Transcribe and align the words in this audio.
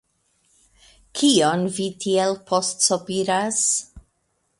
Kion 1.19 1.65
vi 1.75 1.85
tiel 2.05 2.33
postsopiras? 2.47 3.61